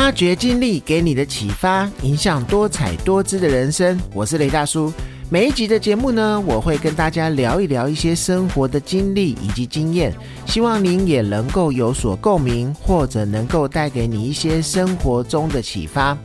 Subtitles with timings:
[0.00, 4.00] 发掘经历给你的启发，影响多彩多姿的人生。
[4.14, 4.90] 我是雷大叔。
[5.28, 10.10] 每一集的节目呢，我会跟大家聊一聊一些生活的经历以及经验，
[10.46, 16.16] 希望您也能够有所共鸣，或者能够带给你一些生活中的启发。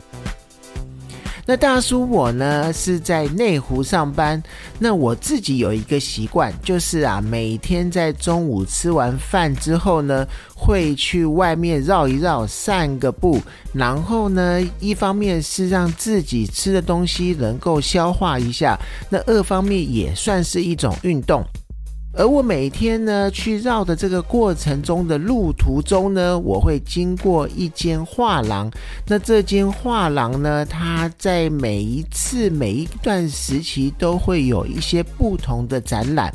[1.48, 4.42] 那大叔我呢是在内湖上班，
[4.80, 13.40] 那我自己有一个习惯，就是啊，每天在中午吃完饭之后呢，会去外面绕一绕，散个步，
[13.72, 18.76] 然后呢，一方面是让自己吃的东西能够消化一下，
[19.08, 21.44] 那二方面也算是一种运动。
[22.16, 28.70] 而我每天呢去绕的这个过程中的路途中呢，我会经过一间画廊。
[29.06, 36.32] 那这间画廊呢，它在每一次每一段时期都会有一些不同的展览。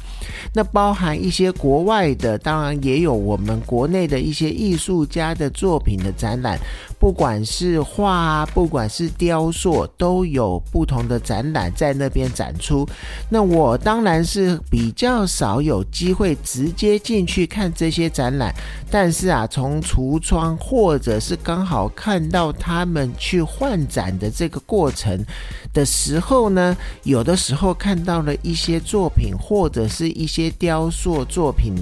[0.53, 6.59] 那包含一些国外的，当然也有我们国内的一些艺术家的作品的展览。
[7.01, 12.87] 不管是画，啊不管是雕塑，都有不同的展览在那边展出。
[13.27, 18.53] 那我当然是比较少有机会直接进去看这些展览，
[18.91, 25.25] 但是啊，从橱窗或者是刚好看到他们去换展的这个过程
[25.73, 31.73] 的时候呢，有的时候看到了一些作品或者是一些雕塑作品。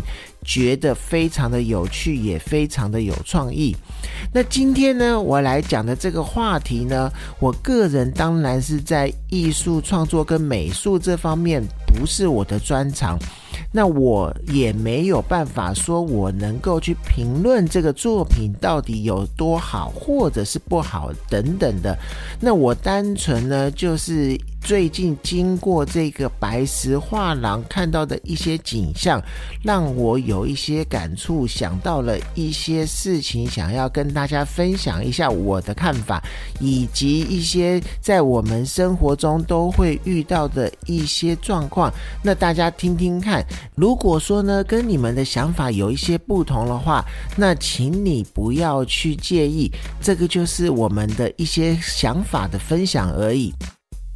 [0.50, 3.76] 觉得非常的有趣，也非常的有创意。
[4.34, 7.08] 那今天呢，我来讲的这个话题呢，
[7.40, 13.16] 我个人当然是在艺术创作跟美术这方面不是我的专长。
[13.72, 21.96] 那我也没有办法说，我能够去评论这个作品到底有多好，或者是不好等等的。
[22.40, 29.20] 那我单纯呢，就是最近经过这个白石画廊看到的一些景象，
[29.64, 36.22] 让我有一些感触，想到了一些事情，想要跟大家分享一下我的看法，
[36.60, 41.92] 以及一些在我们生活中都会遇到的一些状况。
[42.24, 43.44] 那大家听听看。
[43.76, 47.04] 如果说呢，跟你们的想法有一些不同的话，
[47.36, 53.52] 那请你不要去介意，这个就是我们的一些想法的分享而已。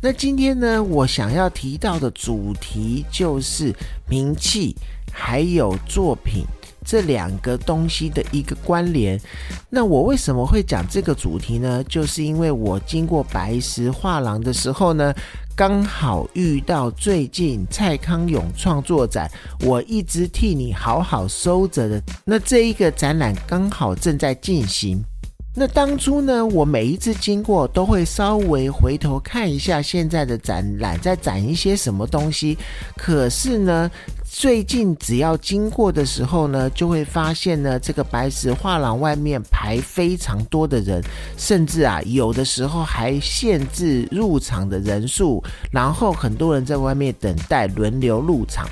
[0.06, 3.74] 那今天呢，我想要提到的主题就是
[4.06, 4.76] 名气
[5.14, 6.44] 还有作品
[6.86, 9.18] 这两个东西的一个关联。
[9.70, 11.82] 那我为什么会讲这个主题呢？
[11.86, 15.14] 就是因为我经过白石画廊的时候呢。
[15.56, 22.02] 刚好遇到最近蔡康永创作展，我一直替你好好收着的。
[22.26, 25.00] 那这一个展览刚好正在进行。
[25.56, 32.58] 那当初呢，我每一次经过都会稍微回头看一下现在的展览在展一些什么东西。
[32.98, 33.90] 可是呢。
[34.36, 41.04] 最近只要经过的时候呢，就会发现呢，这个白石画廊外面排非常多的人，
[41.38, 48.68] 甚至啊，有的时候还限制入场的人数，然后很多人在外面等待轮流入场。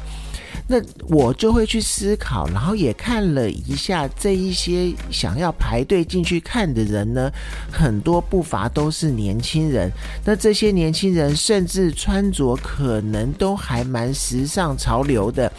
[0.71, 7.29] 那我就会去思考，然后也看了一下这一些想要排队进去看的人呢，
[7.69, 9.91] 很多步伐都是年轻人。
[10.23, 15.51] 那这些年轻人甚至穿着可能都还蛮时尚潮流的。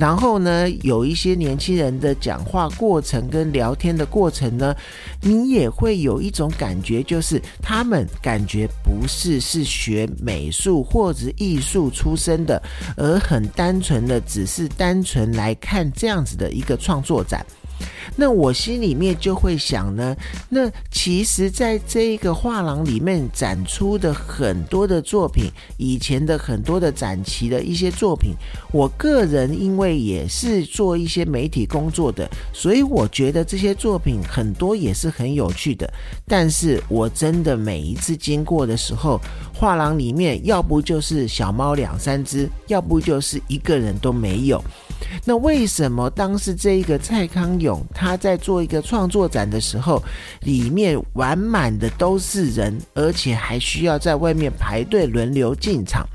[0.00, 4.74] 然后呢，有一些年轻人的讲话过程跟聊天的过程呢，
[5.20, 12.62] 你也会有一种感觉，就是他们感觉不是是学美术或者艺术出身的，
[12.96, 17.44] 而很单纯的只是单纯来看这样子的一个创作展。
[18.16, 20.16] 那我心里面就会想呢，
[20.48, 28.34] 那其实，在这一个画廊里面展出的很多的作品，以前的很多的展期的一些作品，
[28.72, 35.90] 我个人因为也是做一些媒体工作的，所以我觉得这些作品很多也是很有趣的。
[36.26, 39.20] 但是我真的每一次经过的时候，
[39.54, 44.62] 画廊里面要不就是小猫两三只，要不就是一个人都没有。
[45.24, 50.02] 那为什么当时这一个蔡康永他在做一个创作展的时候，
[50.42, 56.06] 里面玩满的都是人，而且还需要在外面排队轮流进场？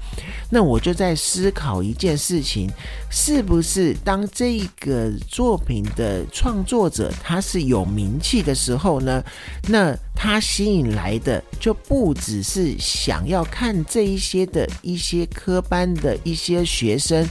[0.50, 2.70] 那我就在思考一件事情：
[3.10, 9.24] 是不是当这个作品的创作者他是有名气的时候呢？
[9.68, 17.28] 那他吸引来的就不只是想要看这一些的一些科班的一些学生。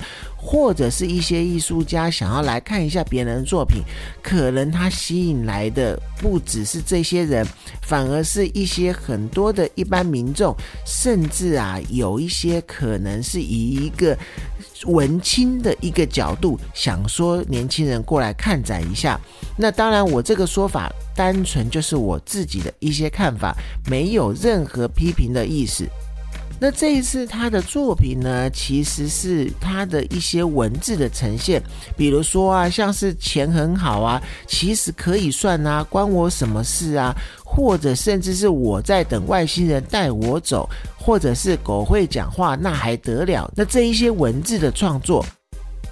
[0.46, 3.82] 或者是一些艺术家想要来看一下别人的作品，
[4.22, 7.46] 可能他吸引来的不只是这些人，
[7.81, 14.18] 反而是一些很多的一般民众，甚至啊，有一些可能是以一个
[14.86, 19.20] 文青的一个角度，想说年轻人过来看展一下。
[19.56, 23.54] 那当然，我这个说法单纯就是我自己的一些看法，
[23.88, 25.88] 没有任何批评的意思。
[26.64, 31.62] 那这一次他的作品呢，其实是他的一些文字的呈现，
[31.94, 37.14] 比如说啊，像是钱很好啊，其实可以算啊，关我什么事啊？
[37.44, 40.66] 或者甚至是我在等外星人带我走，
[40.99, 43.52] 或者是狗会讲话，那还得了？
[43.55, 45.22] 那这一些文字的创作。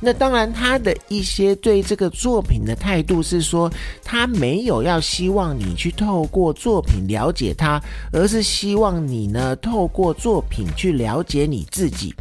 [0.04, 3.70] 那当然，他的一些对这个作品的态度是说，
[4.02, 7.80] 他没有要希望你去透过作品了解他，
[8.12, 12.12] 而是希望你呢透过作品去了解你自己。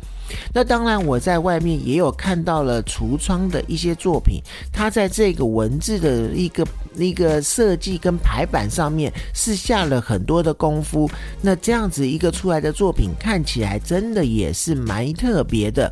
[0.54, 4.42] 那当然，我在外面也有看到了橱窗的一些作品，
[4.72, 11.10] 他在这个文字的一个一个设计跟排版上面是下了很多的功夫。
[11.42, 15.92] 那这样子一个出来的作品，看起来真的也是蛮特别的。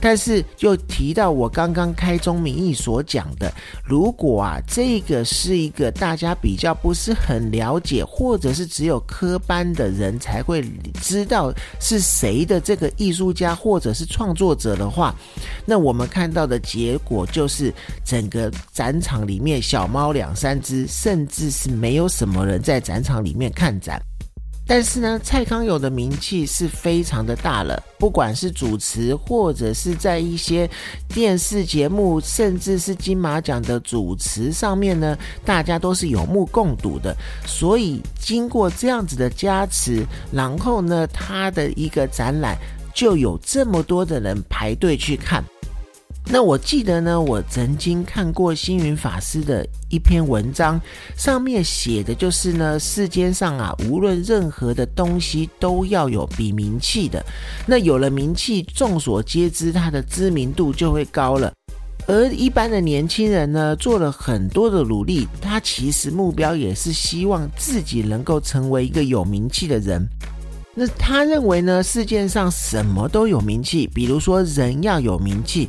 [0.00, 3.52] 但是就提到我刚刚开宗明义所讲的，
[3.84, 10.60] 如果啊这个是一个大家比较不是很了解，或者是只有科班的人才会
[11.00, 15.14] 知道是谁的这个艺术家或或者是创作者的话，
[15.64, 17.72] 那我们看到的结果就是
[18.04, 23.98] 整个展场里面小猫两三只，甚至是没有什么人在展场里面看展。
[24.66, 30.68] 但是呢，蔡康永的名气是非常的大了，不管是主持或者是在一些
[31.08, 35.16] 电视节目，甚至是金马奖的主持上面呢，
[35.46, 37.16] 大家都是有目共睹的。
[37.46, 42.54] 所以经过这样子的加持，然后呢，他的一个展览。
[42.94, 45.42] 就有这么多的人排队去看。
[46.24, 50.80] 那我记得呢，我曾经看过星云法师的一篇文章，
[51.16, 57.24] 上面写的就是呢，世间上啊，无论任何的东西都要有比名气的。
[57.66, 61.52] 那有了名气，众所皆知，它的知名度就会高了。
[62.06, 70.04] 而一般的年轻人呢，做了很多的努力，他其实目标也是希望自己能够成为一个有名气的人。
[70.74, 71.82] 那他认为呢？
[71.82, 75.68] 世界上什么都有名气，比如说人要有名气。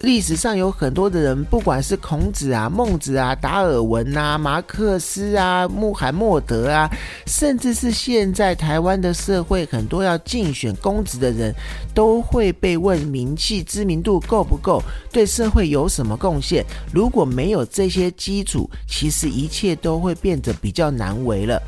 [0.00, 6.88] 历史上有很多的人，不管是孔子啊、孟子啊、达尔文啊、马克思啊、穆罕默德啊，
[7.26, 11.52] 甚至是现在台湾的社会，很多要竞选公职的人，
[11.92, 16.64] 都会被问名气、知名度够不够，对社会有什么贡献。
[16.90, 21.60] 如果没有这些基础，其实一切都会变得比较难为了。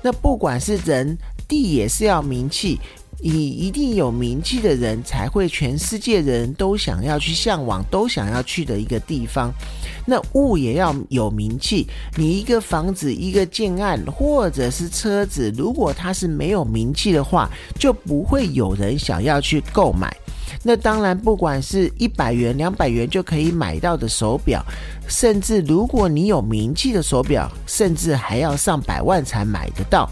[0.00, 1.18] 那不管是人。
[1.48, 2.78] 地也是要名气，
[3.20, 9.52] 你一定有名气的人才会全世界人都想要去向往、都想要去的一个地方。
[10.06, 11.86] 那物也要有名气，
[12.16, 17.48] 你一个房子、一个建案或者是车子，如果它是没有名气的话，
[17.78, 20.14] 就不会有人想要去购买。
[20.62, 24.64] 那当然，不管是一百元、两百元就可以买到的手表，
[25.08, 30.08] 甚至如果你有名气的手表，甚至还要上百万才买得到。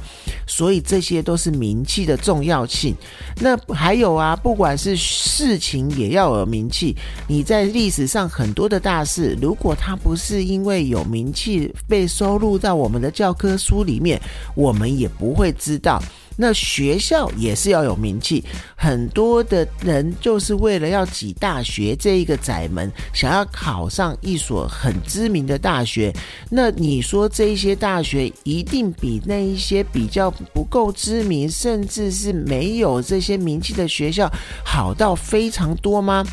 [0.47, 2.95] 所以这些都是名气的重要性。
[3.41, 6.97] 那还有啊，不管是事情也要有名气。
[7.27, 14.21] 你在历史上很多的大事，如果它不是因为有名气被收录到我们的教科书里面，
[14.55, 16.03] 我们也不会知道。
[16.43, 18.43] 那学校也是要有名气，
[18.75, 26.13] 很多的人就是为了要挤大学这一个窄门，想要考上一所很知名的大学。
[26.51, 34.29] 那你说这一些大学一定比那一些比较不够知名，甚至是没有这些名气的学校
[34.65, 36.27] 好到非常多吗？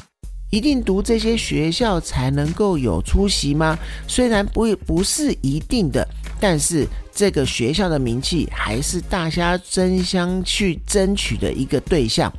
[0.49, 3.77] 一定读这些学校才能够有出息吗？
[4.07, 6.07] 虽然不不是一定的，
[6.39, 12.31] 但是这个学校的名气还是大家争相去争取的一个对象。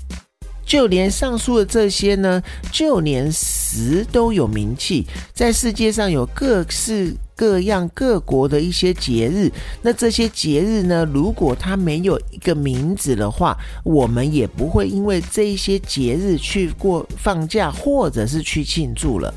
[0.67, 2.40] 就连上述的这些呢，
[2.71, 9.51] 就连十都有名气，在世界上有各式各样各国的一些节日。
[9.81, 19.33] 那这些节日呢，如果它没有一个名字的话，我们也不会因为这一些节日去过放假，或者是去庆祝了。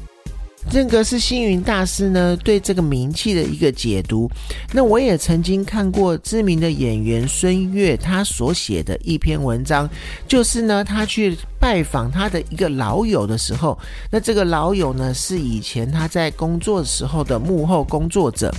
[0.71, 4.29] 这个是星云大师呢对这个名气的一个解读。
[4.71, 9.89] 那我也曾经看过知名的演员孙越他所写的一篇文章，
[10.27, 13.77] 就是呢他去拜访他的一个老友的时候，
[14.09, 18.53] 那这个老友呢是以前他在工作时候的幕后工作者。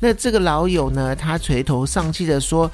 [0.00, 2.70] 那这个老友呢，他垂头丧气的说。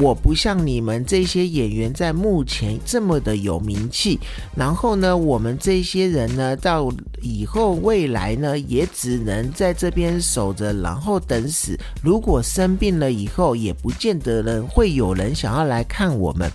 [0.00, 4.20] 我不像你们这些演员在目前这么的有名气，
[4.54, 6.92] 然后呢，我们这些人呢，到
[7.22, 11.78] 以后未来来呢，也只能在这边守着，然后等死。
[12.02, 16.50] 如果生病了以后，也不见得人会有人想要来看我们。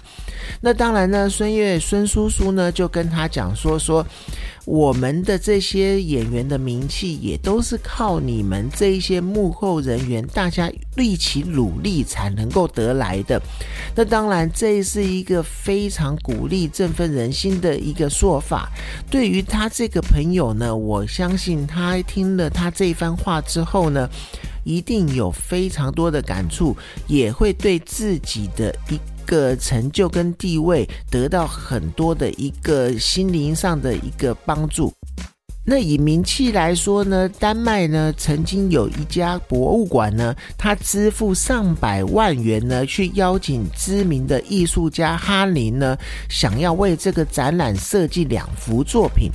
[0.59, 4.05] 那当然呢，孙悦孙叔叔呢就跟他讲说说，
[4.65, 13.41] 我们的这些演员的名气也都是靠你们这一些幕后人员大家一起努力才能够得来的。
[13.93, 18.69] 那当然，这是一个非常鼓励、振奋人心的一个说法。
[19.11, 24.09] 对于他这个朋友呢，我相信他听了他这番话之后呢，
[24.63, 26.75] 一定有非常多的感触，
[27.07, 28.97] 也会对自己的一。
[29.25, 34.93] 个成就跟地位得到很多的一个心灵上的一个帮助。
[35.65, 45.97] 那以名气来说呢，丹麦呢曾经有一家博物馆呢，他支付上百万元呢，去邀请知名的艺术家哈林呢，
[46.29, 49.31] 想要为这个展览设计两幅作品。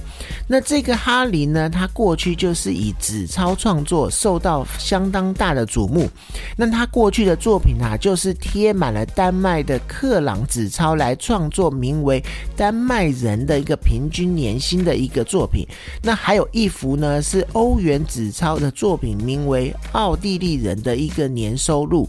[0.46, 6.08] 那这个哈林呢，他过去就是以纸钞创作受到相当大的瞩目。
[6.56, 12.20] 那他过去的作品啊，就是贴满了丹麦的克朗纸钞来创作，名为
[12.54, 15.66] 《丹麦人的一个平均年薪》的一个作品。
[16.02, 22.04] 那还有一幅呢，是欧元纸钞的作品，名为《奥地利人的一个年收入》。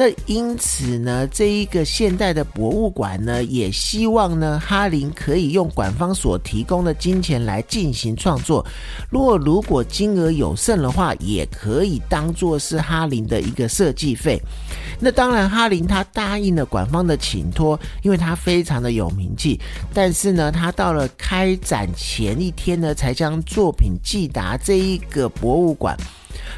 [0.00, 8.64] 那因此呢，这一个现代的博物馆呢，也希望呢，哈林可以用馆方所提供的金钱来进行创作。
[9.10, 14.40] 若如果金额有剩的话，也可以当做是哈林的一个设计费。
[15.00, 19.58] 那当然，哈林他答应了馆方的请托，因为他非常的有名气。
[19.92, 25.96] 但是呢，他到了开展前一天呢，才将作品寄达这一个博物馆。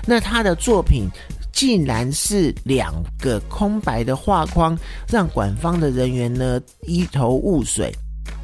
[0.04, 1.08] 那他的作品。
[1.60, 4.74] 竟然是两个空白的画框，
[5.06, 7.94] 让馆方的人员呢一头雾水。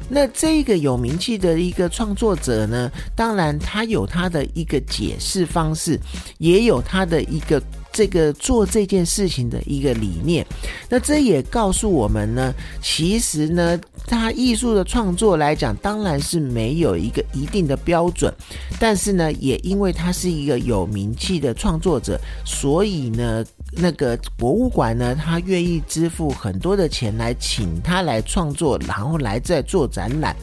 [0.07, 5.99] 那这个有名气的一个创作者呢，当然他有他的一个解释方式，
[6.37, 7.59] 也有他的一个。
[7.91, 10.45] 这个做这件事情的一个理念，
[10.89, 18.33] 那这也告诉我们呢，其实呢，他艺术的创作来讲，当然是没有一个一定的标准，
[18.79, 30.35] 但是呢，也因为他是一个有名气的创作者，所以呢，那个博物馆呢，他愿意支付很多的钱来请他来创作，然后来再做展览。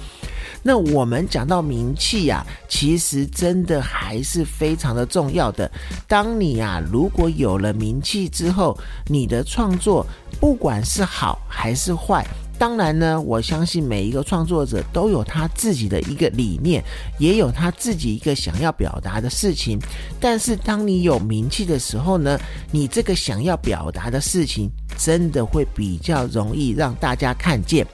[0.67, 5.71] 那我们讲到名气呀，其实真的还是非常的重要的。
[6.09, 10.07] 当你啊，如果有了名气之后，你的创作
[10.41, 12.27] 不管是好还是坏。
[12.57, 16.83] 当然呢，我相信每一个创作者都有他自己的一个理念，
[17.19, 19.77] 也有他自己一个想要表达的事情。
[20.21, 22.39] 但是当你有名气的时候呢，
[22.71, 27.85] 你这个想要表达的事情真的会比较容易让大家看见。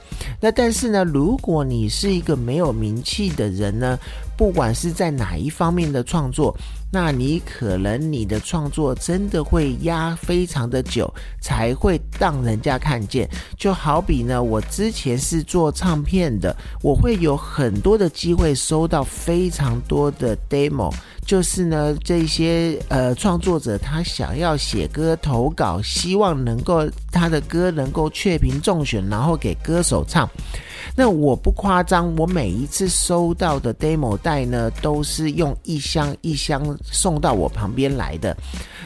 [0.41, 3.97] 那但是呢，如果你是一个没有名气的人呢，
[4.35, 6.57] 不管是在哪一方面的创作，
[6.91, 13.29] 那你可能你的创作真的会压非常的久，才会让人家看见。
[13.55, 20.91] 就好比呢，我之前是做唱片的，我会有很多的机会收到非常多的 demo。
[21.31, 30.29] 就是呢，这些呃创作者他想要写歌投稿，希望能够他的歌能够确评中选，然后给歌手唱。
[30.93, 38.35] 那我不夸张，我每一次收到的 demo 带呢，都是用一箱一箱送到我旁边来的。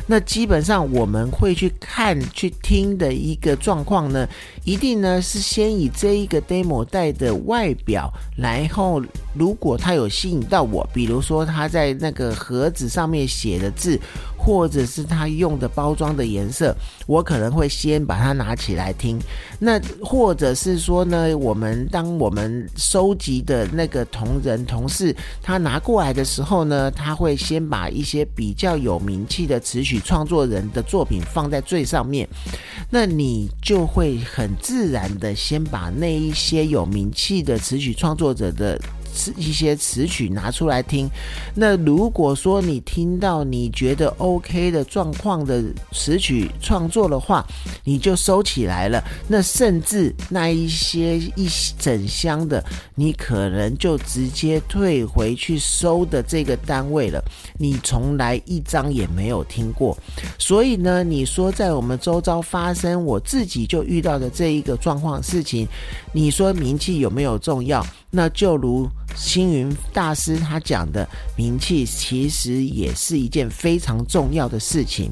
[0.07, 4.27] 那基本上我们会去看、去听的一个状况呢，
[4.63, 9.01] 一定呢是先以这一个 demo 带的外表，然后
[9.33, 13.99] 如果它有吸引到我，比如说它在那个盒子上面写的字。
[14.45, 16.75] 或者是他用的包装的颜色，
[17.07, 19.19] 我可能会先把它拿起来听。
[19.57, 32.29] 那或者是说呢，我们当我们收集的那个同仁同事他拿过来的时候呢，他会先把一些比较有名气的词曲创作人的作品放在最上面。
[32.87, 38.79] 那你就会很自然的先把那一些有名气的词曲创作者的。
[39.35, 41.09] 一些词曲拿出来听，
[41.53, 47.45] 那如果说你听到你觉得 OK 的状况的词曲创作的话，
[47.83, 49.03] 你就收起来了。
[49.27, 52.63] 那甚至那一些一整箱的，
[52.95, 57.23] 你可能就直接退回去收的这个单位了。
[57.57, 59.97] 你从来一张也没有听过，
[60.37, 65.67] 所以呢，你说在我们周遭发生，我自己就遇到的这一个状况事情，
[66.11, 67.85] 你说名气有没有重要？
[68.15, 71.05] 那就如星云大师他讲的，
[71.35, 75.11] 名气其实也是一件非常重要的事情。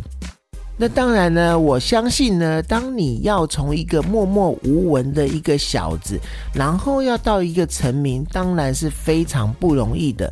[0.75, 6.19] 那当然呢，我相信呢，当你要从一个默默无闻的一个小子，
[6.53, 10.31] 然后要到一个成名，当然是非常不容易的。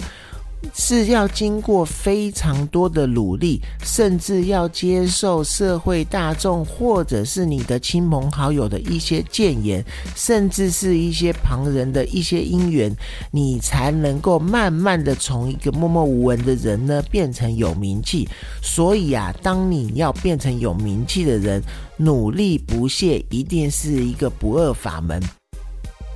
[0.74, 9.84] 是要经过非常多的努力，甚至要接受社会大众或者是你的亲朋好友的一些谏言，
[10.16, 12.96] 甚至是一些旁人的一些因缘，
[13.32, 18.28] 你才能够慢慢的从一个默默无闻的人呢，变成有名气。
[18.62, 21.62] 所以啊，当你要变成有名气的人，
[21.98, 25.22] 努力不懈，一定是一个不二法门。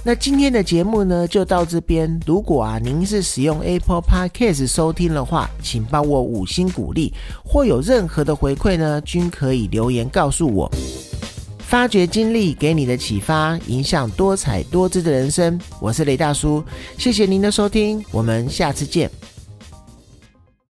[0.08, 2.22] 那今天的节目呢，就到这边。
[2.28, 7.12] 如果啊，您是使用 Apple Podcast 收听的话，请帮我五星鼓励，
[7.44, 10.72] 或有任何的回馈呢，均可以留言告诉我。
[11.58, 15.60] 发掘经历给你的启发，影响多彩多姿的人生。
[15.80, 16.64] 我是雷大叔，
[17.00, 19.10] 谢谢您的收听，我们下次见。